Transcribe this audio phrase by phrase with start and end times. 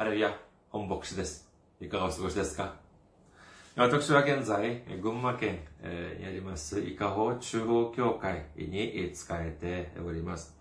[0.00, 0.34] ハレルヤ、
[0.70, 1.46] 本牧師です。
[1.78, 2.72] いかがお過ごしですか？
[3.76, 5.58] 私は現在、群馬県
[6.18, 10.56] にあります、伊香保中央教会に使えております。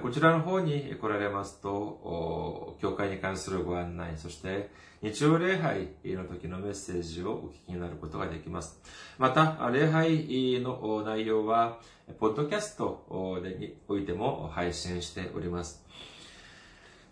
[0.03, 4.71] こちらの方に来られますと、教会に関するご案内、そして
[5.03, 8.81] 日曜礼拝の時のメッセージをお聞きになることができます。
[9.19, 11.79] また、礼拝の内容は、
[12.19, 15.84] ポッドキャストにおいても配信しております。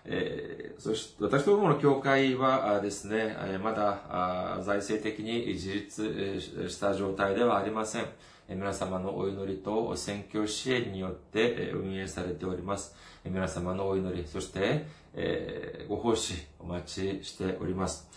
[0.06, 8.06] えー、そして、私どもの教会はですね、まだ財政的に自立した状態ではありません。
[8.48, 12.96] 皆様のお祈りと選挙支援によって運営されております。
[13.24, 18.08] 皆様のお祈り、そして、えー、ご奉仕お待ちしております。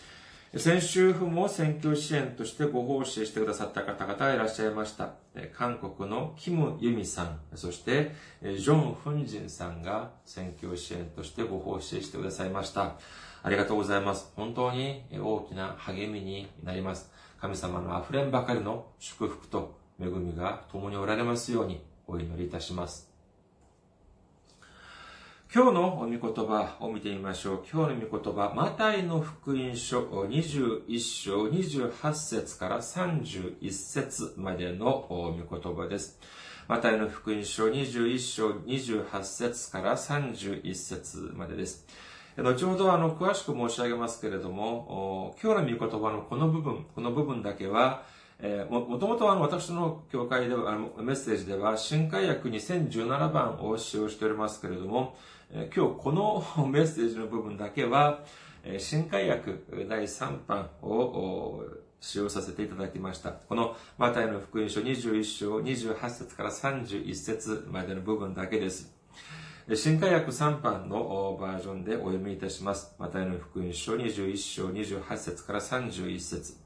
[0.56, 5.14] 先週も選挙支援としてご奉仕してくださった方々がいらっしゃいました。
[5.58, 8.12] 韓国のキム・ユミさん、そして
[8.44, 12.98] ジョン・フンジンさんが選挙支援としてご奉仕してくださいました。
[13.42, 14.32] ありがとうございます。
[14.36, 17.12] 本当に大きな励みになります。
[17.42, 23.13] 神様の溢れんばかりの祝福と恵みが共におられますようにお祈りいたします。
[25.56, 27.64] 今日の御言葉を見てみましょう。
[27.72, 36.20] 今日の御言葉、マタイの福音書21章28節から31節までの御言葉です。
[36.68, 41.86] マタイの福音書21章28節から31節までです。
[42.36, 48.06] 後ほどあの詳しく申し上げますけれども、今日の御言葉のこの部分、この部分だけは、
[48.40, 55.16] えー、ももともとあの私の教会ではあのメッセージでは新海訳2017番を使用しておりますけれども、
[55.54, 58.22] 今日この メッセージの部分だけは、
[58.80, 59.54] 新海訳
[59.88, 61.64] 第3版を
[62.02, 63.34] 使用させていただきました。
[63.34, 68.92] このマタイの福音書21章28節から31節までの部分だけです。
[69.76, 72.96] 新海訳3版のバージョンでお読みいたします。
[72.98, 76.58] マタイの福音書21章28節から31節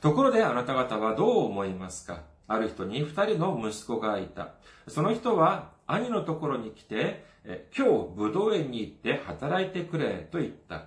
[0.00, 2.22] ところであなた方はどう思いますか？
[2.46, 4.50] ある人に二人の息子がいた。
[4.86, 10.84] その人は兄のところに来て、今日武道園に行って働いてくれと言った。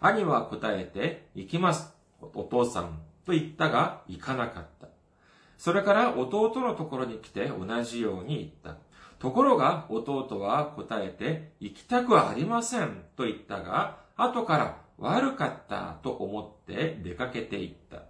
[0.00, 1.92] 兄は答えて、行きます。
[2.20, 4.88] お父さんと言ったが、行かなかった。
[5.56, 8.80] それから弟のところに来て同じように言った。
[9.18, 18.02] ところが弟は答えて、行きたくはありませんと言ったが、後から悪かったと思って出かけて行った。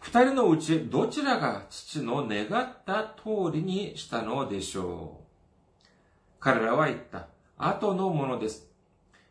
[0.00, 5.19] 二人のうちどちらが父の願った通りにしたのでしょう
[6.40, 7.28] 彼らは言った。
[7.58, 8.66] 後のものです。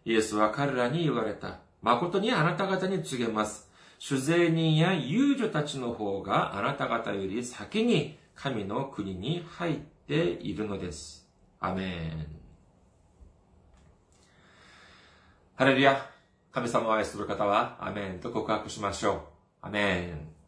[0.06, 1.60] イエスは彼らに言われた。
[1.82, 3.70] 誠にあなた方に告げます。
[3.98, 9.76] 主税人や遊女たちの方があなた方より先に神の国に入っ
[10.08, 11.28] ているのです。
[11.60, 12.28] アメン。
[15.56, 16.10] ハレルヤ。
[16.52, 19.20] 神様を愛する方はアメンと告白しましょう。
[19.62, 20.39] アメン。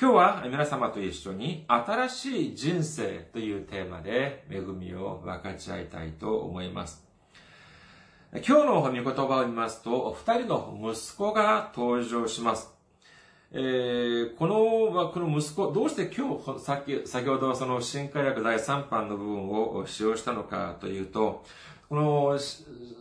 [0.00, 7.04] 今日は皆様と一緒に新しい人生というテーマで恵みを分かち合いたいと思います。
[8.32, 12.72] 今日の御言葉を見ますと、二人の息子が登場します。
[13.52, 21.44] えー、この、この息子、どうして今日、先先ほどその新海訳第3版の部分を使用したのかというと、
[21.92, 22.38] この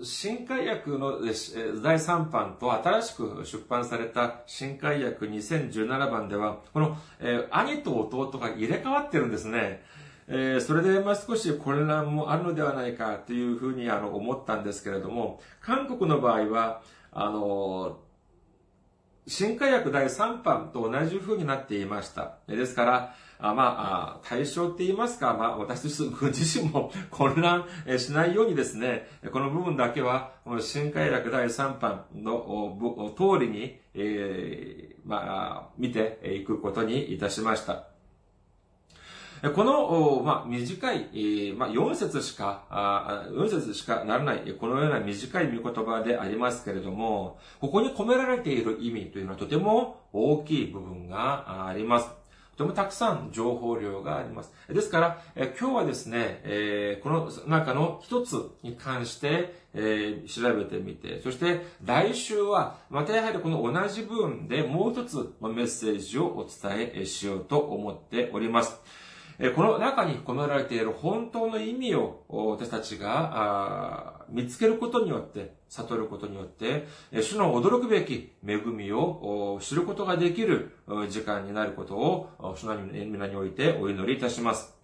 [0.03, 9.81] 新海訳の第3版と新しく出版された新海訳2017版では、この、え、兄と弟が入れ替わってるんですね。
[10.27, 16.81] えー、それで、まあ、少し混乱もあるのではないかというふうにあの思ったんですけれども、韓国の場合は、
[17.13, 17.97] あの、
[19.25, 22.39] 新海薬第3版と同じ風になっていました。
[22.45, 27.65] ですから、あまあ、対象って言いますか、まあ、私自身 も混乱
[27.97, 37.87] しないようにですね、この部分だけは、この新海楽第3版の通りに、えー、まあ、見ていくことにいたしました。
[39.55, 52.20] この、まあ、短い、まあ、4節しか、4節しかならない、このような短い見言葉でありますけれども、ここに込められている意味というのはとても大きい部分があります。
[52.61, 54.51] とてもたくさん情報量があります。
[54.69, 68.79] ですから、え今日はですね、え、この中の一つに関して、え、調べてみて、そして来週は、またやはりこの同じ部分でもう一つメッセージをお伝えしようと思っております。
[69.55, 76.85] この中に込められている本当の意味を私たちが見つけることによって、悟ることによって、
[77.21, 80.75] 主の驚くべき恵みを知ることができる
[81.09, 84.75] 時間になることを、主の皆においてお祈りいたします。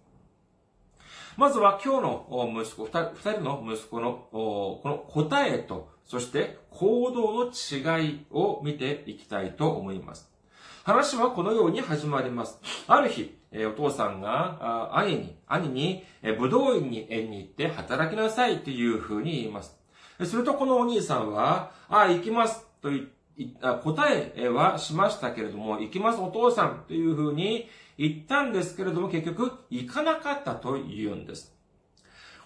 [1.36, 10.28] まずは今日の息子、二人の息子のこの答えと、そして行動の違いを見ていきたいと思います。
[10.84, 12.58] 話はこのように始まります。
[12.86, 16.02] ある日、お父さんが兄に、兄に、
[16.38, 19.77] 武道院に園に行って働きなさいというふうに言います。
[20.24, 22.90] するとこのお兄さんは、あ、行きますと
[23.82, 31.54] 答えはしましたけれども、行きますお父さんというふうに言ったんですけれども、結局行かなかったと言うんです。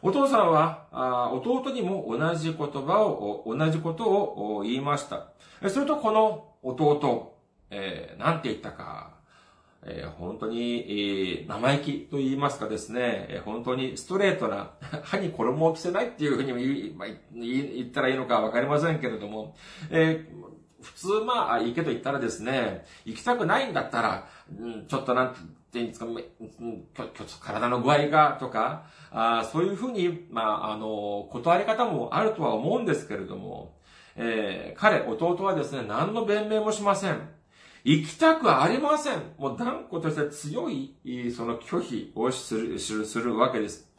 [0.02, 5.28] お父さんは、弟にも同じ言葉を、同じことを言いました。
[5.68, 7.38] するとこの弟、
[7.70, 9.11] えー、なんて言ったか、
[9.84, 14.70] えー、本当に、えー、生意気と言いますかですね、えー、本当にストレートな、
[15.02, 19.56] 歯に衣を着せないっていうふうにも言,、まあ、言ったらいいのかわかりませんけれども、
[19.90, 25.40] えー、普通まあ、いいけど言ったらですね、行きたくないんだったら、うん、ちょっとなんて
[25.72, 33.74] 言うんですか、体の具合がとか、あそういうふうに、まあ、あの、断り方もあるとは思うんですけれども、
[34.14, 37.31] えー、彼、弟はですね、何の弁明もしません。
[37.84, 39.22] 行きたくありません。
[39.38, 40.94] もう断固として強い、
[41.34, 43.90] その拒否をする、するわけです。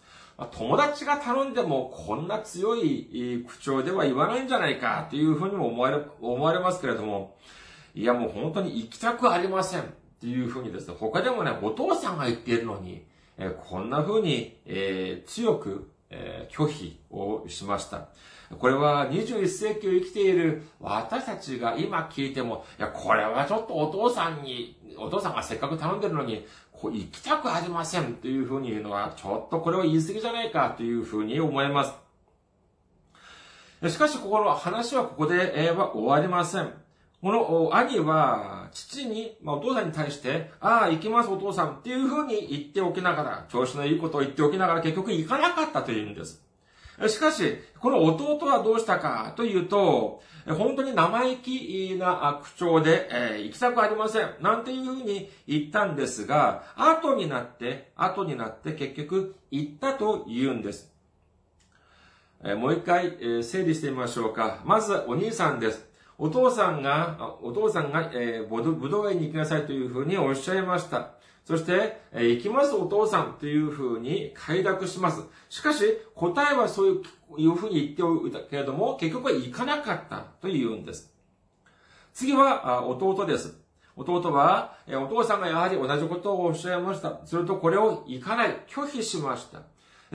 [0.51, 7.35] 友達が頼んでもこんな強い口調では言わないんじゃないかというふうにも思われ、思われますけれども、
[7.93, 9.85] いやもう本当に行きたくありませんっ
[10.21, 13.05] ていうふうにですね、他でもね、お父さんが言っているのに、
[13.37, 18.07] えこんなふうに、え、強く、え、拒否をしました。
[18.59, 31.93] これは21世紀を生きている私たちが今聞いても、いや、これはちょっとお父さんに、お父さんがせっかく頼んでるのに、こう行きたくありませんというふうに言うのは、ちょっとこれは言い過ぎじゃないかというふうに思います。
[33.89, 36.73] しかし、ここの話はここで、えは終わりません。
[37.21, 46.43] この兄は、父に、まあ、お父さんに対して、ああ、行きますお父さんっていうふうに言っておきながら、調子のいいことを言っておきながら結局行かなかったというんです。
[47.07, 54.35] しかし、この弟はどうしたかというと、本当に生意気な口調で、えー、行きたくありません。
[54.41, 60.91] なんていうふうに言ったんですが、後になって、後になって結局言ったと言うんです。
[62.43, 64.61] えー、もう一回、えー、整理してみましょうか。
[64.65, 65.87] まず、お兄さんです。
[66.17, 71.11] お父さんが、お父さんが、えー、武道園に行きなさいというふうにおっしゃいました。
[71.45, 75.23] そして、え行きますお父さんというふうに快諾します。
[75.49, 75.83] しかし、
[76.15, 77.03] 答えはそう
[77.37, 81.13] いうふうに言っておいたけれども、結局は行かなかったと言うんです。
[82.13, 83.57] 次は、弟です。
[83.97, 87.19] 弟は、えお父さんがやはり同じことをおっしゃいました。
[87.25, 89.63] するとこれを行かない、拒否しました。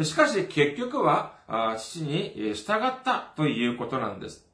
[0.03, 1.35] しかし結局は、
[1.77, 4.47] 父に従ったということなんです。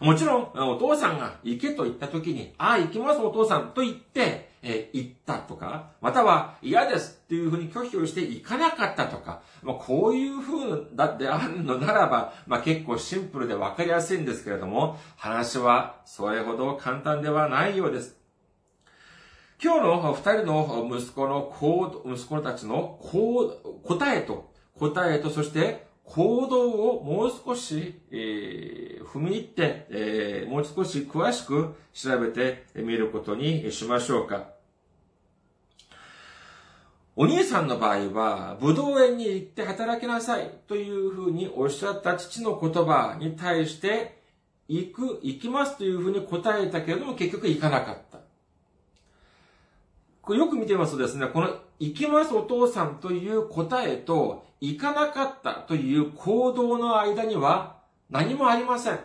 [0.00, 18.16] もちろん、お父さんが行けと言った時に、ああ、行きますお父さんと言って、えー、行ったとか、または嫌ですっていうふうに拒否をして行かなかったとか、まあ、こういうふうだってあるのならば、まあ、結構シンプルでわかりやすいんですけれども、話はそれほど簡単ではないようです。
[19.62, 21.54] 今日の二人の息子の
[22.06, 22.98] 息子たちの
[23.84, 34.48] 答えと、答えと、そして行動をもう少し、えー、踏み入って、えー、もう少し詳しく調べてみることにしましょうか。
[37.14, 44.20] お兄さんの場合は、武道園に行って働きなさいというふうにおっしゃった父の言葉に対して、
[44.68, 48.19] 行く、行きますというふうに答えたけれども結局行かなかった。
[50.30, 57.78] これよく見てますとですね、この行きますお父さんという答えと、行かなかったという行動の間には
[58.10, 59.00] 何もありません。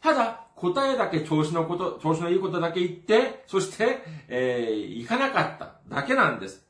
[0.00, 6.64] ただ、答えだけ調子のこと、調子のいいことだけ言って、そして、えー、行かなかっただけなんです。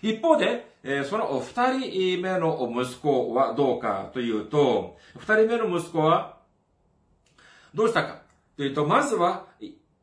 [0.00, 6.38] 一方で、えー、その二人目の息子はどうかというと、二人目の息子は、
[7.74, 8.22] どうしたか
[8.56, 9.44] というと、まずは、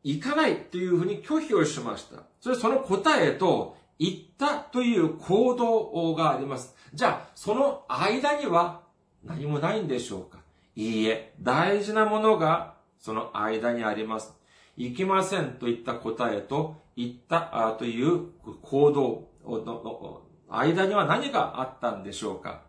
[0.04, 2.24] 行かないというふうに拒否をしました。
[2.40, 6.76] それその答えと、行ったという行動があります。
[6.94, 8.82] じゃあ、その間には
[9.24, 10.40] 何もないんでしょうか
[10.76, 14.34] いいえ、大事なものがその間にあります。
[14.78, 18.28] 行きませんといった答えと、行ったという
[18.62, 22.64] 行動の間には何があったんでしょうか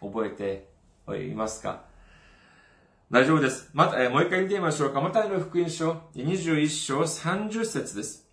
[0.00, 0.68] 覚えて
[1.28, 1.89] いますか
[3.10, 3.68] 大丈夫です。
[3.72, 5.00] また、えー、もう一回見てみましょうか。
[5.00, 8.28] マタイの福音書21章30節です。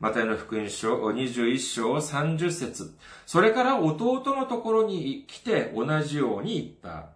[0.00, 7.10] マタイの福音書21章30節それから弟のところに来て同じように言った。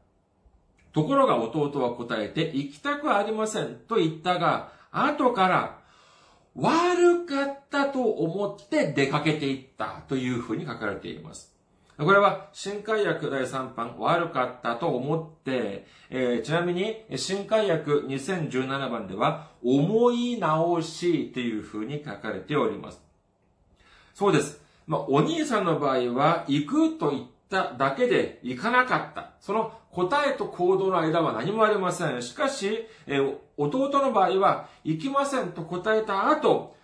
[0.92, 5.78] ところが弟は答えて、行きたくありませんと言ったが、後から
[6.54, 11.53] 悪かったと思って出かけていったというふうに書かれています。
[11.96, 23.00] これは、新海薬第3版、悪かったと思って、えー、ちなみに、新海薬2017番では、思い直しというふうに書かれております。
[24.12, 24.60] そうです。
[24.88, 29.34] まあ、お兄さんの場合は、行くと言っただけで行かなかった。
[29.40, 32.22] その答えと行動の間は何もありません。
[32.22, 36.74] しかし、えー、弟の場合は、行きませんと答えた後、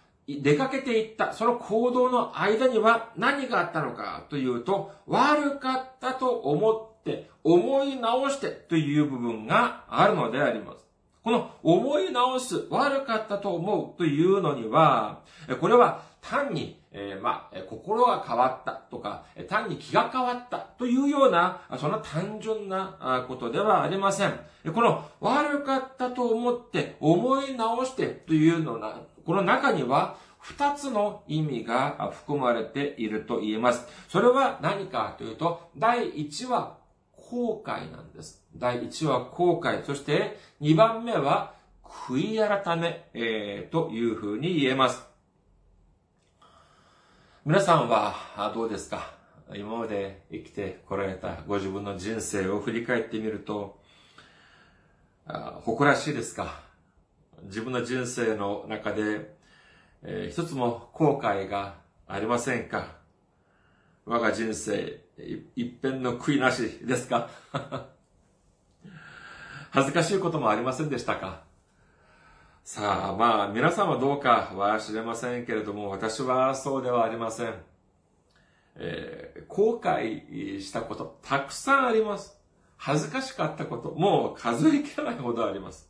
[0.43, 10.87] 出かけていった、その行動の間には何があったのかというと、悪かったと思って、思い直してという部分があるのであります。
[11.23, 15.23] この思い直す、悪かったと思うというのには、
[15.61, 24.41] これは単に、えー、まあ、心が変わったとか、単に気が変わったというような、そんな単純なことではありません。
[24.75, 33.87] この悪かったと思って思い直してというのな、この中には二つの意味が含まれていると言えます。
[34.09, 36.79] それは何かというと、第一は
[37.15, 38.43] 後悔なんです。
[38.57, 39.85] 第一は後悔。
[39.85, 45.03] そして二番目は悔い改め、えー、というふうに言えます。
[47.45, 48.15] 皆さんは
[48.55, 49.13] どうですか？
[49.55, 53.79] 今まで生きてこられたご自分の人生を振り返ってみると、
[55.27, 56.70] 誇らしいですか？
[57.45, 59.39] 自分の人生の中で
[60.03, 61.75] えー、一つも後悔が
[62.07, 62.97] ありませんか？
[64.07, 65.05] 我が人生、
[65.55, 67.29] 一辺の悔いなしですか？
[69.73, 71.43] 恥ずかしいこともありませんでしたか？
[72.65, 77.55] さあ、まあ、皆さんはどうかは知れませんけれども、私はそうではありません。
[78.77, 82.41] えー、後悔したこと、たくさんあります。
[82.79, 85.90] 恥ずかしかったこと、もう数えきれないほどあります。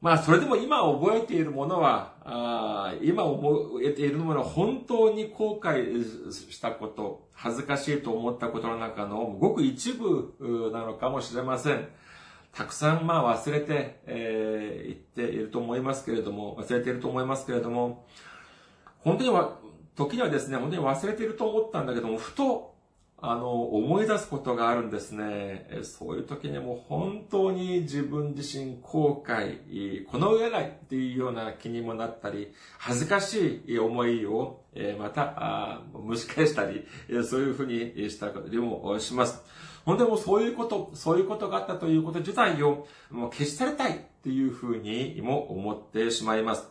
[0.00, 11.88] まあ、それでも今覚えているものは、あ今覚えているものは本当に後悔したこと、恥ずかしいと思ったことの中のごく一部なのかもしれません。
[12.52, 18.06] たくさんまあ忘れて、えー、言っていると思いますけれども、忘れていると思いますけれども、
[18.98, 19.58] 本当には、
[19.96, 22.69] 時にはですね、本当に忘れていると思ったんだけども、ふと
[23.22, 25.68] あの、思い出すことがあるんですね。
[25.82, 34.62] そういう時にも本当に自分自身後悔、この上ないっていうような気にもなったり、恥ずかしい思いを、
[34.98, 36.86] また、蒸し返したり、
[37.24, 39.42] そういうふうにしたりもします。
[39.84, 46.70] 本当にもそういうこと、そういうことがあったということ自体をもう消し去りたいっていうふうにも思ってしまいます。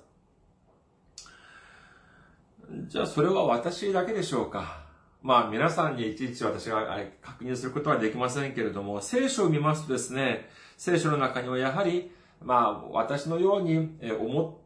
[2.88, 4.89] じゃあそれは私だけでしょうか？
[5.22, 12.12] まあ皆さんにいちいち私が確認することはできませんけれども、聖書を見ますとですね、聖書の中にはやはり、
[12.42, 14.62] まあ私のように思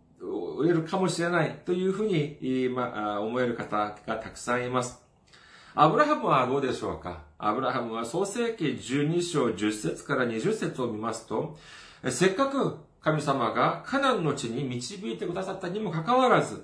[0.66, 2.38] えるかもしれないというふうに、
[3.20, 5.02] 思える方がたくさんいます。
[5.76, 7.24] アブラハムはどうでしょうか？
[7.40, 11.58] アブラハムは創世記12章10節から20節を見ますと、
[12.10, 16.64] せっかく神様がカナンの地に導いてくださったにもかかわらず、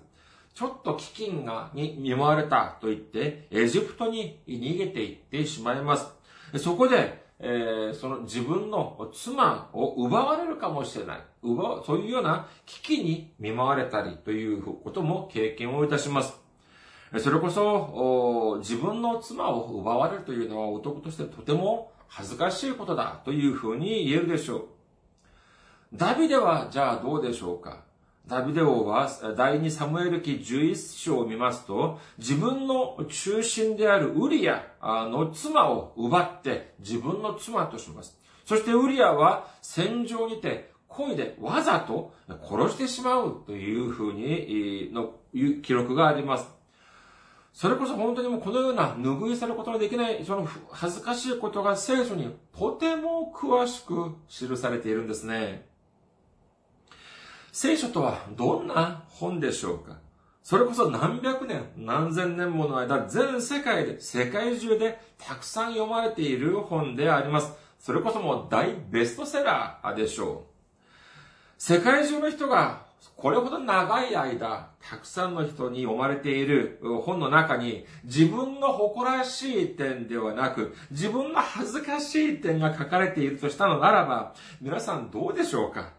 [0.53, 6.11] ちょっと飢饉が、に見舞われたと言って、エジプトに逃げていってしまいます。
[6.57, 11.21] そこで、えー、その自分の妻を奪われるかもしれない。
[11.41, 16.37] 奪そういうような危機に見舞われたりということも経験をいたします。
[17.17, 24.65] それこそ、自分の妻を奪われるというのは男としてとても恥ずかしいことだというふうに言えるでしょう。
[25.93, 27.83] ダビデはじゃあどうでしょうか？
[28.29, 38.19] ダビデ王は第2サムエル記11章を見ますと、自分の中心であるウリアの妻を奪って自分の妻とします。
[38.45, 42.13] そしてウリアは戦場にて恋でわざと
[42.47, 46.47] 殺してしまうというふうに、の記録があります。
[47.51, 55.67] それこそ本当にもうこのような拭い去ることのできない、その恥ずかしいことが聖書にとても詳しく記されているんですね。
[57.51, 59.97] 聖書とはどんな本でしょうか？
[60.41, 67.53] それこそ何百年、何千年もの間、全世界で、世界中でたくさん読まれている本であります。
[67.79, 71.61] それこそもう大ベストセラーでしょう。
[71.61, 85.98] 世界中の人がこれほど長い間、たくさんの人に読まれている本の中に、自分の誇らしい点ではなく、自分の恥ずかしい点が書かれているとしたのならば、皆さんどうでしょうか？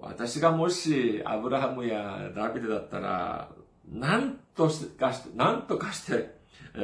[0.00, 3.50] 私がもし、アブラハムやダビデだったら、
[3.90, 4.68] 何と
[4.98, 6.36] かして、何とかして、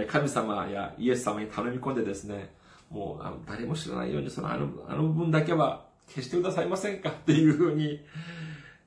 [0.09, 2.55] 神様やイエス様に頼み込んでですね、
[2.91, 8.01] もう誰も知らないように、そのあの、あの部分だけは消してくださいませんかっていうふうに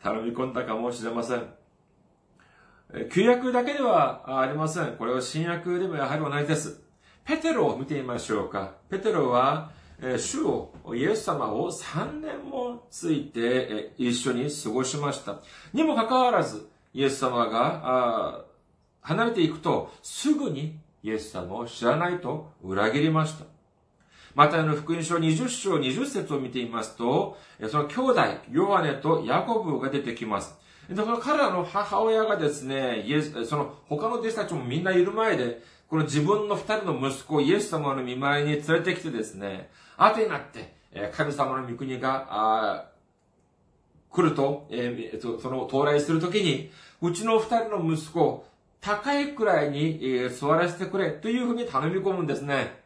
[0.01, 1.43] 頼み込んだかもしれません。
[3.11, 4.95] 旧約だけではありません。
[4.97, 6.81] これは新約でもやはり同じです。
[7.23, 8.73] ペテロを見てみましょうか。
[8.89, 9.71] ペテロは、
[10.01, 15.39] 主を、イエス様を3年もついて一緒に過ごしました。
[15.73, 18.43] にもかかわらず、イエス様が
[19.01, 23.45] 離れていくと、すぐにイエス様を知らないと裏切りました。
[24.33, 27.37] またあの福音書20章20節を見てみますと、
[27.69, 30.55] その兄弟、ヨハネとヤコブが出てきます。
[30.89, 39.69] で、この彼らの母親がですね、イエス、その他の弟子たちもみんないる前で、この自分の二人の息子をイエス様の見舞いに連れてきてですね、
[40.05, 40.73] 後になって、
[41.13, 42.89] 神様の御国が、
[44.09, 48.45] 来ると、え、その到来するときに、うちの二人の息子を、
[48.81, 52.81] 高いくらいに、座らせてくれというふうに頼み込むんですね。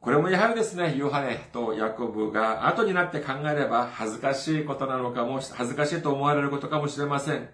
[0.00, 7.48] これもやはりですね、ヨハネとヤコブが後になって考えれば恥ずかしいことなのかも、恥ずかしいと思われることかもしれません。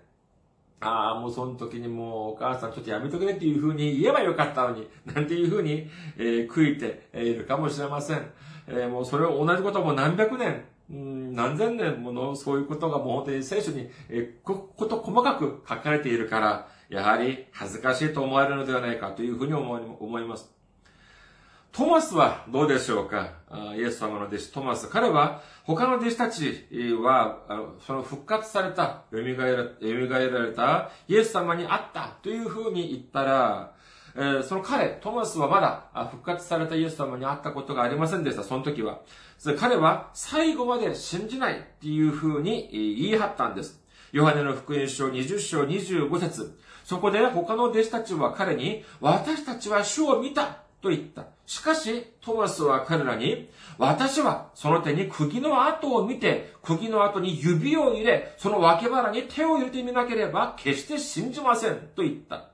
[0.81, 8.31] ああ、もうその時にもうお母さんちょっとやめとくねっていうふうに言えばよかったのに、なんていうふうに、えー、悔いているかもしれません。
[8.69, 20.58] えー、もうそれを同じことも何百年、うん何千年ものそういうことがもう本当に聖書に、えー、こと細かく書かれているから、やはり恥ずかしいと思われるのではないかというふうに思います。
[21.79, 23.35] トマスはどうでしょうか？
[23.77, 24.89] イエス様の弟子トマス。
[24.89, 26.67] 彼は他の弟子たち
[27.01, 27.39] は、
[27.87, 33.75] その復活された、蘇られたイエス様に会ったというふうに言ったら、
[34.43, 38.99] その彼、トマスはまだ復活されたイエス様に会ったことがありませんでした、その時は。
[39.61, 43.81] 彼は最後まで信じないっていうふうに言い張ったんです。
[44.11, 51.27] ヨハネの福音書20章25節そこで他の弟子たちは彼に、私たちは主を見たと言った。
[51.49, 61.77] しかし、トマスは彼らに、私はその手に釘の跡を見て、釘の跡に指を入れ、その脇腹に手を入れてみなければ決して信じません。
[61.97, 62.51] と言った。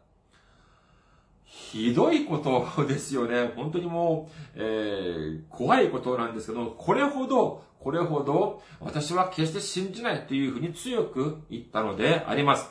[1.44, 3.50] ひどいことですよね。
[3.56, 12.70] 本当にもう、えー、怖いことなんですけど、これほど、これほど、私は決して信じないというふうに強く言ったのであります。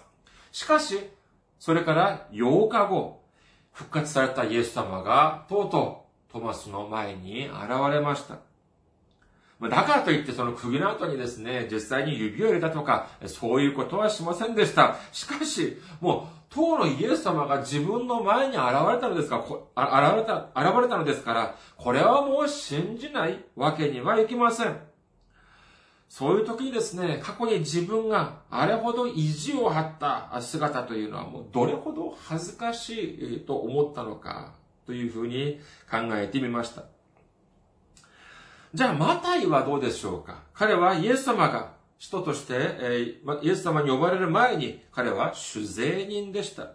[0.54, 1.02] しかし、
[1.60, 3.22] それから8日後、
[3.74, 6.03] 復活されたイエス様が、とうとう
[6.34, 7.54] トマスの前に現
[7.92, 8.40] れました。
[9.62, 14.96] だからといってその釘の後にですね、実際に指を入れたとか、そういうことはしませんでした。
[15.12, 24.76] しかし、もう、当のイエス様が自分の前に現れたのですか、現れた、現れたのですから、これはもう信じないわけにはいきません。
[26.10, 34.54] そういう時にですね、過去に自分があれほど意地を張った姿というのはもうどれほど恥ずかしいと思ったのか
[34.86, 36.84] というふうに考えてみました。
[38.74, 40.42] じゃあ、マタイはどうでしょうか？
[40.54, 46.72] 彼はイエス様が人として、えイエス様に呼ばれる前に彼は主税人でした。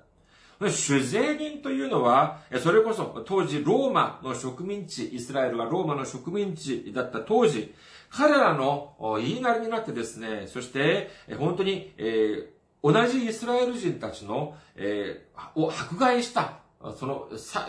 [0.60, 7.72] 主税人というのは、それこそ当時ローマの植民地、イスラエルがローマの植民地だった当時、
[8.10, 16.58] 彼らの言いなりになってですね、そして、本当に、えー、同じイスラエル人たちの、えー、を迫害した、
[16.96, 17.68] その、さ、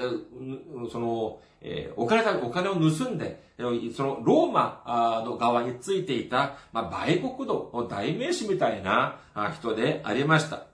[0.92, 9.20] その、えー、お金お金を盗んで、そのローマの側についていた、まあ、売国度の代名詞みたいな
[9.58, 10.68] 人でありました。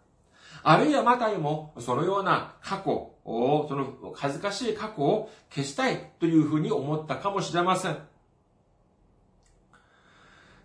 [0.64, 7.98] あるいはまたにも、そのような過去を、その恥ずかしい過去を消したいというふうに思ったかもしれません。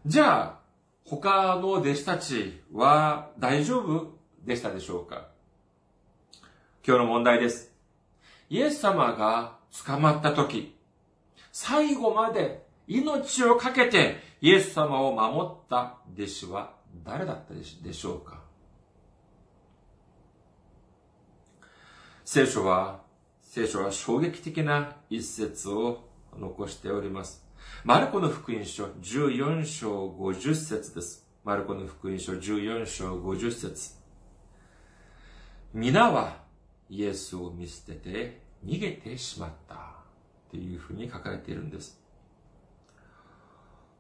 [0.06, 0.60] じゃあ、
[1.04, 5.28] 他の弟子たちは大丈夫でしたでしょうか？
[6.86, 7.70] 今日の問題です。
[8.48, 10.74] イエス様が捕まった時、
[11.52, 16.72] 最後まで命を懸けてイエス様を守った弟子は
[17.04, 18.40] 誰だったでしょうか？
[22.24, 23.02] 聖書は、
[23.42, 27.44] 聖書は衝撃的な一節を残しております。
[27.84, 31.28] マルコの福音書14章50節です。
[31.44, 33.94] マルコの福音書14章50節
[35.74, 36.48] 皆は
[36.90, 40.00] イエスを見捨てて逃げてしまった。
[40.48, 41.98] っていうふうに書かれているんです。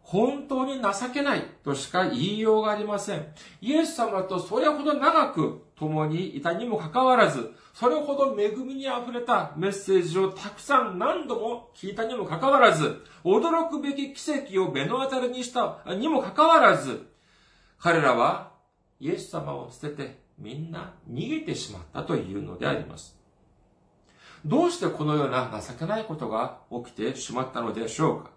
[0.02, 3.28] 本当に情けないとしか言いようがありません。
[3.60, 17.06] イエス様とそれほど長く共にいたにもかかわらず、それほど恵みに溢れたメッセージをたくさん何度も聞いたにもかかわらず、驚くべき奇跡を目の当たりにしたにもかかわらず、
[17.78, 18.50] 彼らは
[18.98, 23.16] イエス様を捨ててみんな逃げてしまったというのであります。
[24.44, 28.30] どうしてこのような情けないことが起きてしまったのでしょうか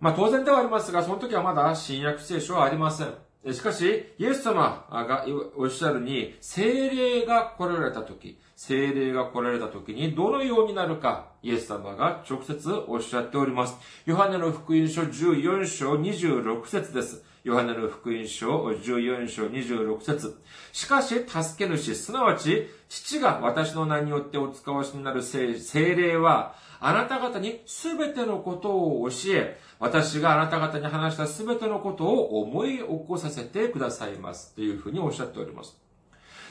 [0.00, 3.14] まあ当然ではありますが、その時はまだ新約聖書はありません。
[3.52, 13.76] しかし、イエス様がおっしゃるに、精霊が来られた時、精霊が来られた時にどのようになるか、イエス様が直接おっしゃっております。
[14.06, 17.24] ヨハネの福音書14章26節です。
[17.44, 25.56] ヨハネの福音書14章26節しかし、助け主、すなわち、父が私の名によってお使わしになる精
[25.96, 34.54] 霊は、あなた方にすべてのことを教え、私があなた方に話したすべてのことを思い起こさせてくださいます。
[34.54, 35.76] というふうにおっしゃっております。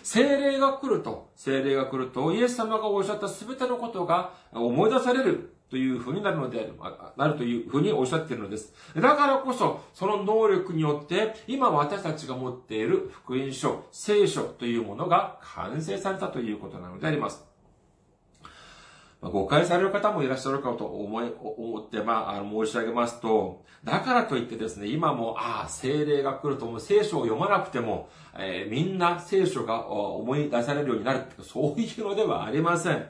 [0.04, 8.74] 精霊が来ると、精霊が来ると、イエス様がおっしゃったすべてのことが思い出されるというふうになるのである、なるというふうにおっしゃっているのです。
[8.94, 17.52] だからこそ、その能力によって、今私たちが持っている福音書、聖書というものが完成されたということなのであります。
[19.22, 33.08] 誤解される方もいらっしゃるかと思い、思って、まあ、あの、申し上げますと、だからといってですね、今も、ああ、精霊が来るともう聖書を読まなくても、えー、みんな聖書が思い出されるようになるそういうのではありません。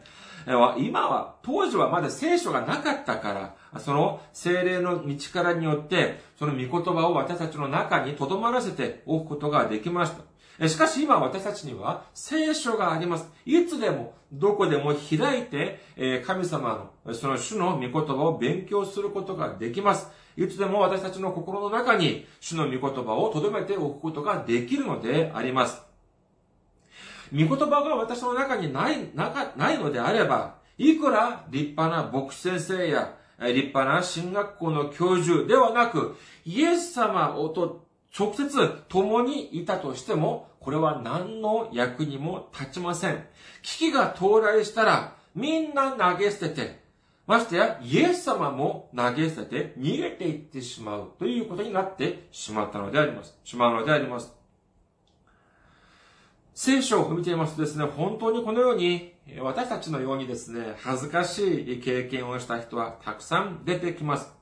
[0.77, 10.23] 今は、当時はまだ聖書がなかったから、その精霊の道からによって、その御言葉を私たちの中に留まらせておくことができました。
[10.67, 13.27] しかし今私たちには聖書があります。
[13.45, 15.79] いつでも、どこでも開いて、
[16.25, 20.09] 神様の、その主の御言葉を勉強することができます。
[20.37, 25.90] いつでも私たちの心の中に主の御言葉を留めておくことができるのであります。
[27.33, 37.85] 御言葉が私の中にない、なか、ないのであれば、いくら立派な牧師先生や立派な進学校の教授ではなく、イエス様をと
[38.17, 43.25] 直接共にいたとしても、これは何の役にも立ちません。
[43.63, 46.81] 危機が到来したら、みんな投げ捨てて、
[47.25, 53.37] ましてや、イエス様も投げ捨てて逃げていってしまうということになってしまったのであります。
[53.43, 54.40] しまうのであります。
[56.53, 64.33] 聖書を見ていますとですね、本当にこのように、私たちのようにですね、恥ずかしい経験をした人はたくさん出てきます。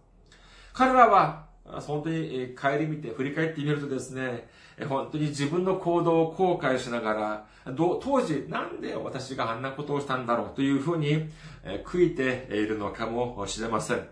[0.74, 4.50] 彼らは本当に帰り見て、振り返ってみるとですね、
[4.88, 7.46] 本当に自分の行動を後悔しながら、
[7.76, 11.30] 当時なんで私があんなことをしたんだろうというふうに
[11.86, 14.08] 悔いているのかもしれません。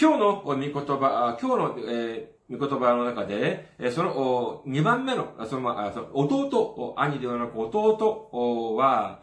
[0.00, 9.20] 今日の御言葉、今日の、えー、御言葉の中で、その2番目の、その弟、兄ではなく弟は、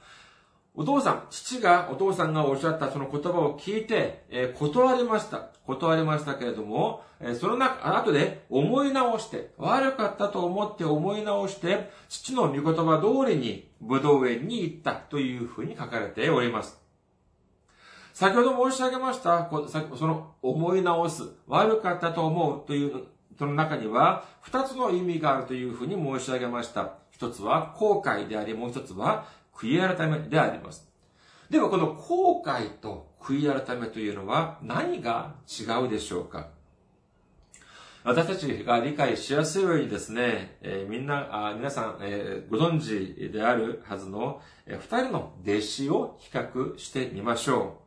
[0.80, 5.50] お父さん、父が、お父さんがおっしゃったその言葉を聞いて、えー、断りました。
[5.66, 16.80] 断りましたけれども、えー、その中、後で思い直して、悪かったと思って思い直して、父の御言葉通りに、武道園に行ったというふうに書かれております。
[18.14, 19.50] 先ほど申し上げました、
[19.98, 23.04] その思い直す、悪かったと思うという、
[23.40, 26.96] その中には、二つの意味があるというふうに申し上げました。
[27.10, 29.26] 一つは後悔であり、もう一つは
[29.56, 30.86] 悔い改めであります。
[31.50, 36.50] では、この後悔と悔い改めというのは何が違うでしょうか？
[38.04, 47.82] 私たちが理解しやすいようにですね、えー、みんな、あ皆さん、えー、ご存知であるはずの、えー、二人の弟子を比較してみましょ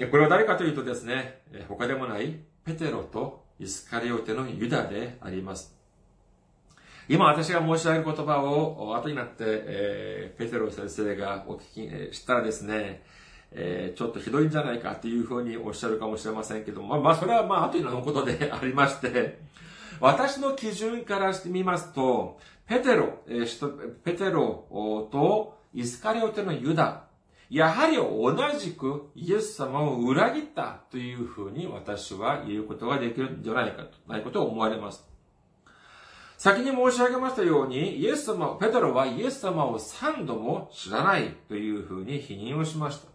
[0.00, 0.06] う。
[0.08, 5.82] これは誰かというとですね、他でもないペテロとイスカリオテのユダであります。
[7.08, 13.02] 今私が申し上げる言葉を後になって、えー、ペテロ先生がお聞きしたらですね、
[13.50, 19.38] えー、ちょっとひどいんじゃないかっていうふうにおっしゃるかもしれませんけども、まあ、まあ、それはまあ後になのことで ありまして、
[20.00, 27.04] 私の基準からしてみますと、ペテロ、えー、ペテロとイスカリオテのユダ、
[27.52, 35.06] やはり同じくイエス様を裏切ったというふうに私は言うことができるんじゃないかと、ないことを思われます。
[36.38, 43.08] 先に申し上げましたように、イエス様、ペテロはイエス様を三度も知らないというふうに否認をしました。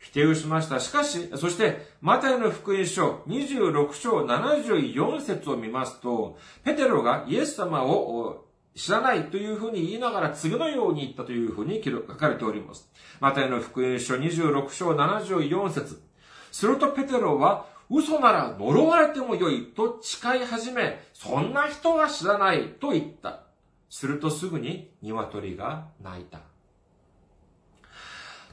[0.00, 0.80] 否定をしました。
[0.80, 12.88] しかし、そして、マタイの福音書26章74節を見ますと、ペテロがイエス様を知らないというふうに言いながら次のように言ったというふうに書かれております。
[13.20, 16.00] マタイの福音書26章74節
[16.52, 23.40] するとペテロは、嘘なら呪われてもよいと誓い始め、そんな人は知らないと言った。
[23.90, 26.40] するとすぐに鶏が鳴いた。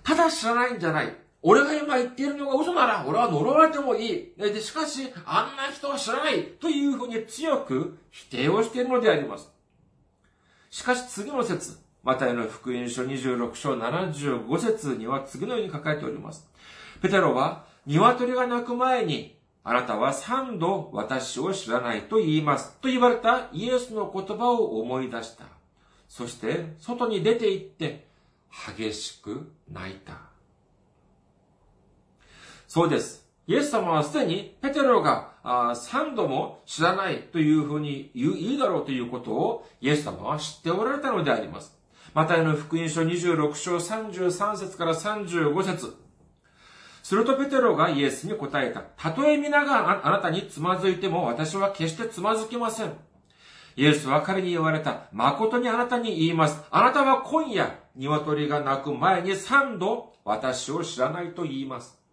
[0.04, 1.15] ただ知らないんじゃない。
[1.41, 4.34] 俺が今言っているのが嘘なら、俺は呪われてもいい。
[4.38, 6.43] で、しかし、あんな人は知らない。
[6.60, 9.55] というふうに強く否定をしているのであります。
[10.75, 16.49] しかし次の説、マタイの福音書26章75節には次のように書かれております。
[17.01, 22.73] ペテロは、鶏が鳴く前に、あなたは三度私を知らないと言います。
[22.81, 25.45] と言われたイエスの言葉を思い出した。
[26.09, 28.07] そして、外に出て行って、
[28.77, 30.23] 激しく泣いた。
[32.67, 33.24] そうです。
[33.47, 41.77] イエス様はすでにペテロが三度も知らないというふうに言ういいだろうということをイエス様は知っておられたのであります。
[42.13, 45.95] マタイの福音書26章33節から35節
[47.03, 48.79] するとペテロがイエスに答えた。
[48.79, 52.93] たとえ皆があなたにつまずいても私は決してつまずきません。
[53.75, 55.08] イエスは彼に言われた。
[55.12, 56.63] 誠にあなたに言います。
[56.71, 62.05] あなたは今夜、鶏が鳴く前に三度私を知らないと言います。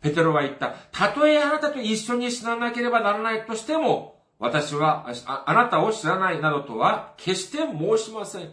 [0.00, 0.74] ペテロは言った。
[0.92, 8.52] たとえあなたと一緒に死ななければならないとしても、私はああなたを知らないなどとは決して申しません。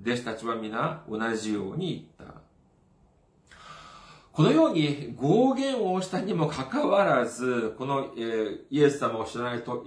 [0.00, 2.36] 弟子たちは皆同じように言った。
[4.32, 9.84] このように合言をしたにもかかわらず、この、えー、イエス様を知らないと、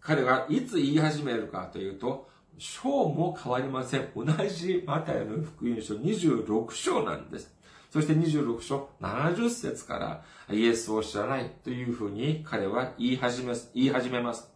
[0.00, 4.08] 彼がいつ言い始めるかというと、章も変わりません。
[4.16, 7.53] 同じマタイの福音書26章なんです。
[7.94, 13.54] そして26章70節からイエスを知らないというふうに彼は言い始め。
[13.72, 14.50] 言い始めます。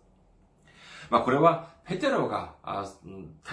[1.09, 2.96] まあこれはペテロが足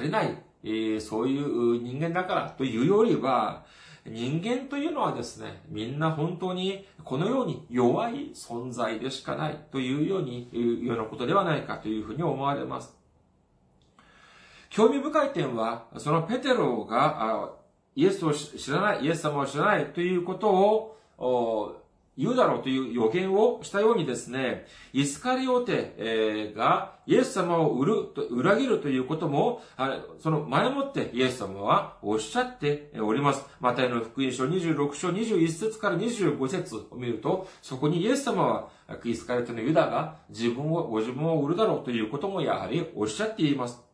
[0.02, 3.64] りない、え、そういう人間だからというよりは、
[4.08, 12.98] 人間というのはですね、みんな本当にこのように弱い存在でしかないというように、いうようなことではないかというふうに思われます。
[14.72, 17.54] 興味深い点は、そのペテロが
[17.96, 21.82] イエスを知らない、イエス様を知らないということを
[22.18, 27.94] 言うだろうという予言をしたようにですね、イスカリオテがイエス様を売る、
[28.30, 29.62] 裏切るということも、
[30.20, 33.46] その前もってイエス様はおっしゃっております。
[33.60, 38.70] マタイの福音書26章21節から25節を見ると、そこにイエス様は
[39.04, 43.85] イスカリオテのユダが自分を、ご自分を売るだろうということもやはりおっしゃっています。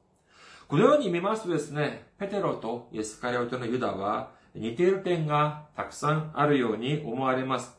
[0.72, 7.78] このように見ますとですね、ペテロとイエスカリオテのユダは似ている点がたくさんあるように思われます。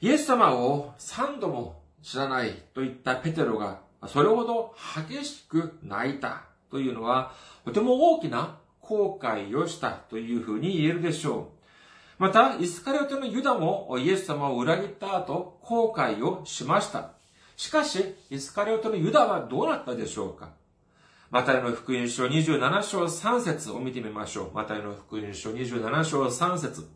[0.00, 4.74] イエス様を三度も知らないといったペテロがそれほど
[5.06, 7.32] 激しく泣いたというのは
[7.66, 11.50] とても大きな後悔をしたというふうに言えるでしょ
[12.18, 12.22] う。
[12.22, 17.10] また、イスカリオテのユダもイエス様を裏切った後、後悔をしました。
[17.54, 20.61] しかし、イスカリオテのユダはどうなったでしょうか？
[21.32, 24.54] マタイの福音書27章3節を見てみましょう。
[24.54, 26.86] マタイの福音書27章3節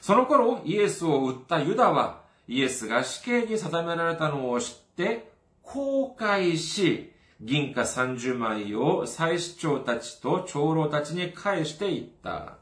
[0.00, 5.30] その頃、イエスを売ったユダは、イエスが死刑に定められたのを知って、
[5.62, 12.56] 後悔し、銀貨30枚を祭司長たちと長老たちに返していった。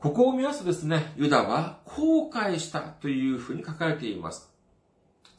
[0.00, 4.53] ここを見ますとですね、ユダは後悔したというふうに書かれています。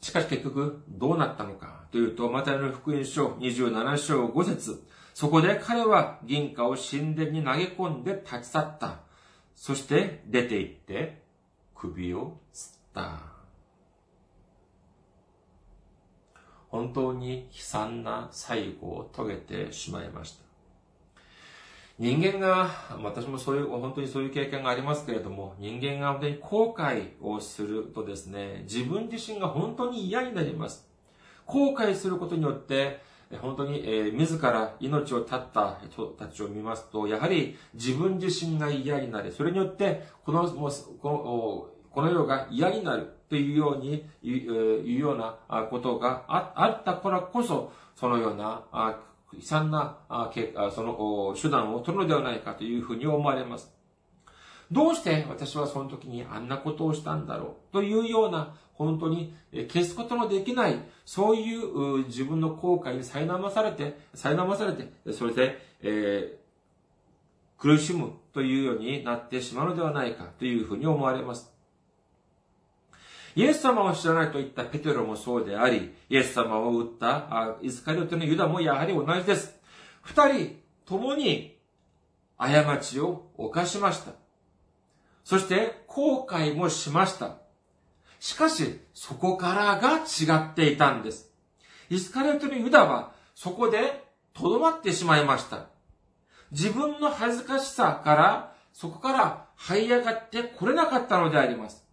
[0.00, 4.82] しかし結局どうなったのかというと、マタイの福音書27章5節
[5.14, 8.98] そこで彼は銀貨を神殿に投げ込んで立ち去った。
[9.54, 11.22] そして出て行って
[11.74, 13.36] 首を吊った。
[16.68, 20.45] 本当に悲惨な最後を遂げてしまいました。
[21.98, 22.70] 人間が、
[23.02, 30.86] 私もそういう、本当にそういう経験がありますけれども、人間が本当に後悔をするとですね、自分自身が本当に嫌になります。
[31.46, 33.00] 後悔することによって、
[33.40, 45.38] 本当に、えー、自ら命を絶った人たちを見ますと、やはり自分自身が嫌になり、それによって、この、もうこのこの世が嫌になるというように、いうような
[45.70, 48.64] ことがあったからこそ、そのような
[49.32, 49.98] 悲惨な、
[50.74, 53.74] その、手段を取るのではないかというふうに思われます。
[54.70, 57.72] どうして私はその時にあんなことをしたんだろう？
[57.72, 71.55] というような、本当に消すことのできない、そういう自分の後悔に苛まされて、苛まされて、それで、えー、苦しむというようになってしまうのではないかというふうに思われます。
[73.36, 79.54] イエス様を知らないと言ったペテロもそうであり、イエス様を撃ったイスカリオテのユダもやはり同じです。
[80.00, 81.58] 二人共に
[82.38, 84.12] 過ちを犯しました。
[85.22, 87.36] そして後悔もしました。
[88.20, 91.30] しかし、そこからが違っていたんです。
[91.90, 95.66] イスカリオテのユダはそこで留まってしまいました。
[96.52, 101.85] 自分の恥ずかしさから、そこから這い上がってこれなかったのであります。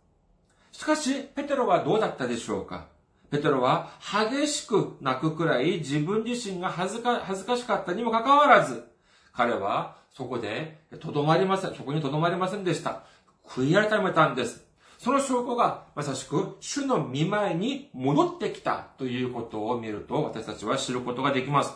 [0.73, 2.87] しかし、ペテロはどうだったでしょうか？
[3.29, 3.91] ペテロは
[4.29, 8.83] 激しく泣くくらい自分自身が恥ずか恥ずかしかったにもかかわらず、
[9.31, 13.03] 彼はそこでとどまりません、そこにとどまりませんでした。
[13.47, 14.65] 悔い改めたんです。
[14.97, 21.73] その証拠がまさしく主の見前に戻ってきたということを見ると私たちは知ることができます。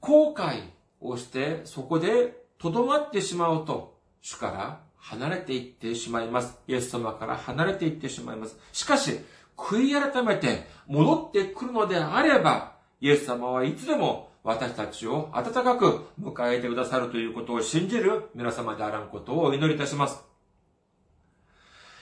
[0.00, 0.62] 後悔
[1.00, 6.58] をしてそこでとどまってしまうと主から離れていってしまいます。
[6.66, 8.58] イエス様から離れていってしまいます。
[8.72, 9.18] しかし、
[9.56, 20.22] 悔い改めて戻ってくるのであれば、イエス様はいつでも私たちを温かく迎えてくださるということを信じる皆様であらんことをお祈りいたします。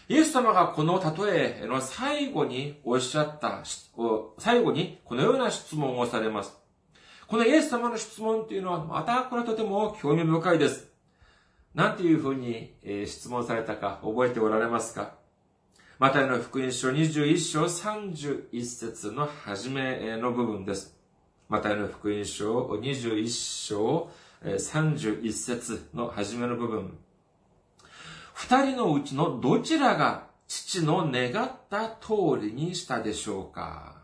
[0.08, 3.62] イエス様がこの例えの最後におっしゃった、
[4.38, 6.56] 最後にこのような質問をされます。
[7.28, 10.95] このイエス様の質問っていうのはまたこれはとても興味深いです。
[11.76, 12.74] なんていうふうに
[13.06, 15.12] 質問されたか覚えておられますか？
[15.98, 20.96] マタイの福音書21章31節の初めの部分です。
[21.50, 23.28] マタイの福音書21
[23.66, 24.08] 章
[24.42, 26.96] 31節の初めの部分。
[28.32, 33.96] 二人のうちのどちらが父の願った通りにしたでしょうか？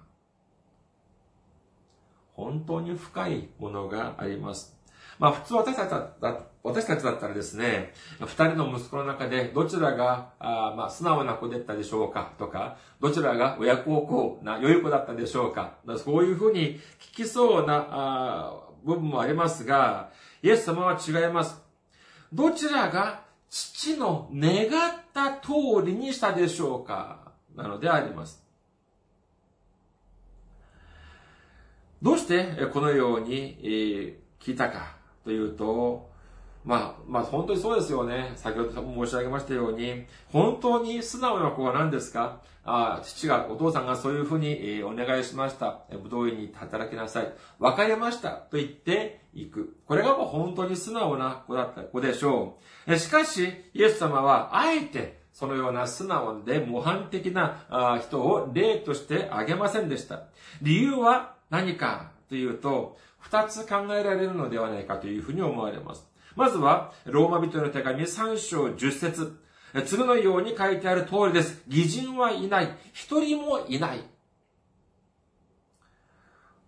[2.34, 4.76] 本当に深いものがあります。
[5.18, 20.10] まあ普通私たちだ私たちだったらですね、二人の息子の中でどちらが、あまあ素直な子だったでしょうかとか、どちらが親孝行な良い子だったでしょうかそういうふうに聞きそうなあ部分もありますが、
[20.42, 21.60] イエス様は違います。
[22.32, 28.40] どちらが父の願った通りにしたでしょうかなのであります。
[32.00, 36.11] どうしてこのように聞いたかというと、
[36.64, 38.32] まあ、まあ本当にそうですよね。
[38.36, 42.40] 先ほど申し上げましたように、本当に素直な子は何ですか？
[42.64, 45.80] あ父が、お父さんがそういうふうにお願いしました。
[46.02, 47.32] 武道院に働きなさい。
[47.58, 48.30] わかりました。
[48.30, 49.76] と言っていく。
[49.88, 52.96] これがもう本当に素直な子だった子でしょう。
[52.96, 60.24] しかし、イエス様は、あえて、そのような素直で模範的な人を例としてあげませんでした。
[60.60, 66.11] 理由は何かというと、二つ考えられるのではないかというふうに思われます。
[66.36, 69.38] まずは、ローマ人の手紙3章10節
[69.86, 71.62] 次のように書いてある通りです。
[71.66, 72.76] 偽人はいない。
[72.92, 74.04] 一人もいない。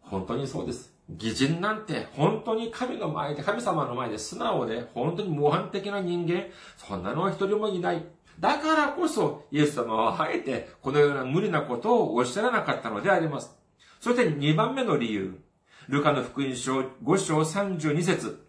[0.01, 0.95] 本当にそうです。
[1.11, 6.45] 偽人なんて本当に神の前で、神様の前で素直で本当に模範的な人間、
[6.77, 8.05] そんなのは一人もいない。
[8.41, 13.55] だからこそ、イエス様はあえてこのような無理なことをおっしゃらなかったのであります。
[14.01, 15.41] そして2番目の理由。
[15.89, 18.44] ルカの福音書5章32節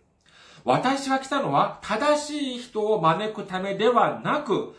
[0.66, 4.76] 私が来たのは正しい人を招くためではなく、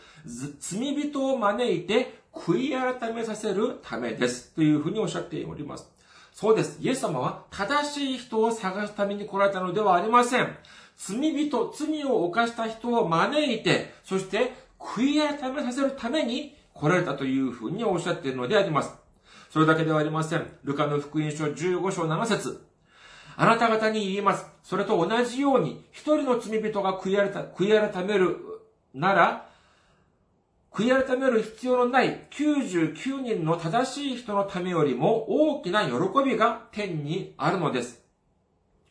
[0.59, 4.53] 罪人を招いて悔い改めさせるためです。
[4.53, 5.89] というふうにおっしゃっております。
[6.33, 6.77] そうです。
[6.81, 10.57] イエス様は正しい人を探すために来られたのではありません。
[10.97, 18.93] 罪人、罪を犯した人を招いて、そして悔い改めさせるために来られたというふうにおっしゃっているのであります。
[19.49, 20.45] それだけではありません。
[20.65, 22.66] ルカの福音書15章7節
[23.39, 24.47] あなた方に言います。
[24.63, 28.35] それと同じように、一人の罪人が悔い改める
[28.95, 29.47] なら、
[30.73, 35.93] 悔い改める必要のない99人の正しい人のためよりも大きな喜
[36.25, 38.03] びが天にあるのです。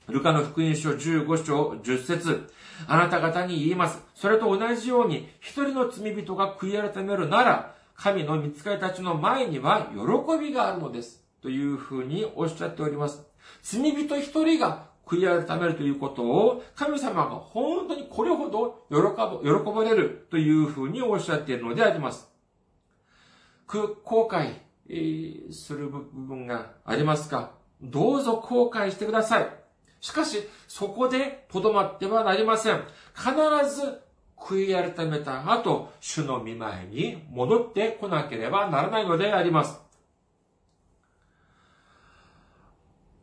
[0.07, 2.49] ルカの福音書15章10節
[2.87, 4.01] あなた方に言います。
[4.15, 11.25] それと同じように、一人の罪人が悔い改めるなら、神の見つかりたちの前には喜びがあるのです。
[11.43, 13.26] というふうにおっしゃっております。
[13.63, 18.99] 罪人一人が悔い改めるということを、神様が本当にこれほど喜
[19.73, 22.29] ばれるというふうにおっしゃっているのであります。
[23.67, 27.53] く後悔する部分がありますか？
[27.83, 29.49] どうぞ後悔してください。
[30.01, 32.83] しかし、そこで留まってはなりません。
[33.15, 33.31] 必
[33.75, 34.01] ず
[34.37, 39.81] 悔い改めた後、主の見前に戻ってこなければならないのであります。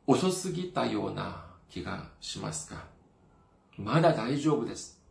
[0.05, 2.83] 遅すぎたような気がしますか？
[3.77, 5.01] まだ大丈夫です。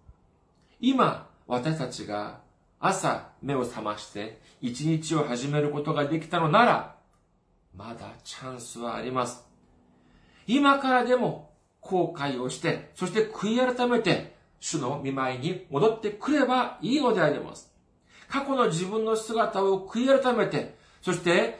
[0.80, 2.40] 今、私たちが
[2.78, 6.96] 朝目を覚まして一日を始めることができたのなら、
[7.74, 9.44] まだチャンスはあります。
[10.46, 17.72] 今からでも後悔をして、そして悔い改めて、主の見舞いに戻ってくればいいのであります。
[18.28, 21.58] 過去の自分の姿を悔い改めて、そして、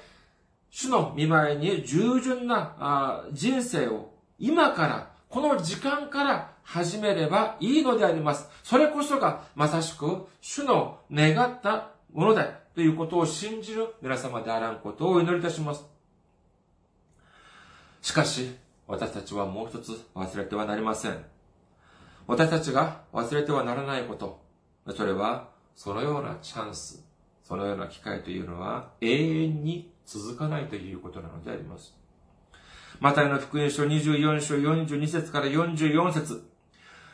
[0.74, 8.48] 主の見舞いに従順な人生を今から、この時間から始めればいいのであります。
[8.62, 12.44] それこそがまさしく主の願ったものだ
[12.74, 15.84] ということを信じる皆様であらんことをお祈りいたします。
[18.00, 18.56] しかし、
[18.88, 21.22] 私たちはもう一つ忘れてはなりません。
[22.26, 24.40] 私たちが忘れてはならないこと。
[24.96, 27.04] それは、そのようなチャンス、
[27.42, 31.94] そのような機会というのは永遠に続かないということなのであります。
[33.00, 36.44] マタイの福音書24章42節から44節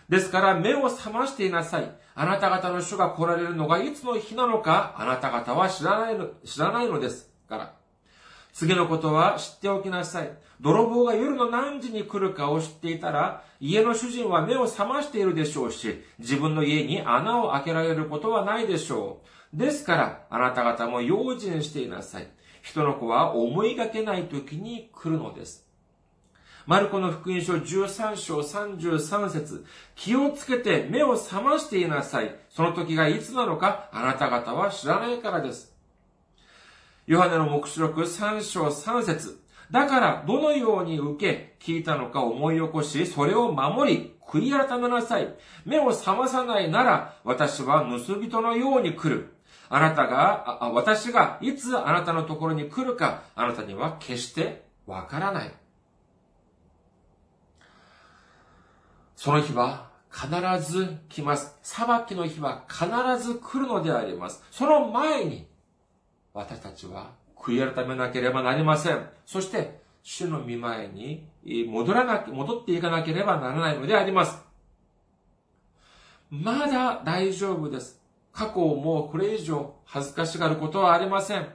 [0.09, 1.91] ですから目を覚ましていなさい。
[2.15, 7.75] あなた方の主が来られるのがいつの日なのか、あなた方は知らないの、知らないのですから。
[8.53, 10.33] 次のことは知っておきなさい。
[10.61, 19.21] 泥棒が夜の何時に来るかを知っていたら、家の主人は目を覚ましているでしょうし、自分の家に穴を開けられることはないでしょ
[19.55, 19.57] う。
[19.57, 22.29] ですから、あなた方も用心していなさい。
[22.63, 25.67] 人の子は思いがけない時に来るのです。
[26.67, 32.35] マルコの福音書13章33節気をつけて目を覚ましていなさい。
[32.51, 35.75] その時がいつなのかあなた方は知らないからです。
[37.07, 39.41] ヨハネの目視録3章3節
[39.71, 45.35] だから、どのように受け、聞いたのか思い起こし、それを守り、悔い改めなさい。
[45.67, 49.35] 目を覚まさないなら、私は盗人のように来る。
[49.71, 55.53] あなたが、あ私がいつあなたのところに来るか、あなたには決してわからない。
[59.15, 60.29] その日は必
[60.73, 61.59] ず来ます。
[61.63, 62.87] 裁きの日は必
[63.23, 64.43] ず来るのであります。
[64.51, 65.47] その前に、
[66.33, 69.09] 私たちは悔い改めなければなりません。
[69.27, 71.29] そして、主の見前に
[71.67, 74.43] 戻らな、戻っていかなければならないのであります。
[76.31, 77.98] まだ大丈夫です。
[78.33, 81.49] 過去をもうこれ以上恥ずかしがることはありません。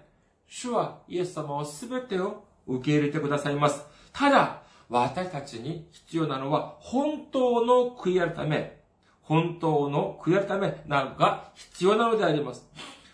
[0.48, 3.84] 主はイエス様を全てを受け入れてくださいます。
[4.12, 8.80] ただ、私たちに必要なのは本当の悔い改め、
[9.22, 12.68] 本当の悔い改めなのが必要なのであります。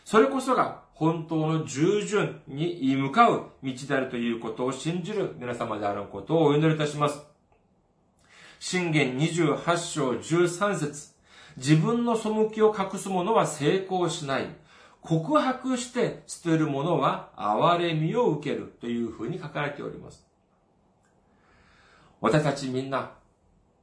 [0.03, 7.21] それこそが本当の従順に向かう道であるということを信じる皆様であることをお祈りいたします。
[8.59, 11.18] 信玄28章13節
[11.59, 14.47] 自分の背きを隠す者は成功しない。
[15.01, 20.25] 告白して捨てる者は憐れみを受けるというふうに書かれております。
[22.21, 23.11] 私たちみんな、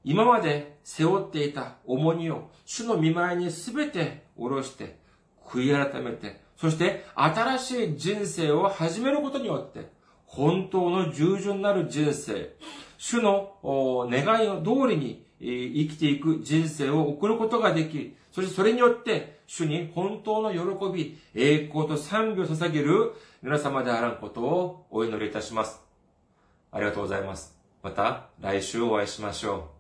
[0.05, 4.99] 今まで背負っていた重荷を主の見舞いにすべて下ろして、
[5.47, 9.91] 悔い改めて、そして新しい人生を始めることによって、
[10.27, 12.55] 本当の従順なる人生、
[12.99, 13.55] 主の
[14.11, 23.13] 願いの通りに生きていく人生を送ることができ、そしてそれによって、主に本当の喜び、栄光と賛美を捧げる
[23.43, 25.81] 皆様であらんことをお祈りいたします。
[26.73, 27.57] ありがとうございます。
[27.83, 29.76] また来週お会いしましょう。